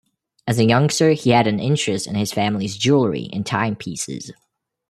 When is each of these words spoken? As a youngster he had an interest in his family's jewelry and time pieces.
As 0.47 0.57
a 0.57 0.65
youngster 0.65 1.11
he 1.11 1.29
had 1.29 1.45
an 1.45 1.59
interest 1.59 2.07
in 2.07 2.15
his 2.15 2.33
family's 2.33 2.75
jewelry 2.75 3.29
and 3.31 3.45
time 3.45 3.75
pieces. 3.75 4.31